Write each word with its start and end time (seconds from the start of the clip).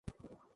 ¿no 0.07 0.13
comería? 0.15 0.41